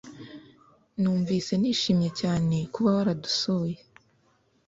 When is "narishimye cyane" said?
1.61-2.57